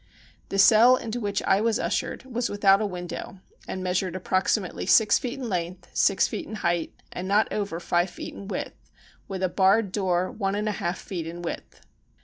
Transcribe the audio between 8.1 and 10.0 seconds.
in width with a barred